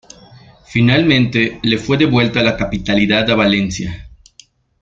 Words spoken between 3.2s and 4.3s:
a Valencia.